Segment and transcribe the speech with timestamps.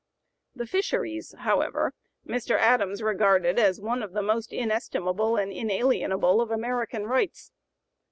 [0.55, 1.93] The fisheries, however,
[2.25, 2.57] Mr.
[2.57, 7.51] Adams regarded as one of the most inestimable and inalienable of American rights.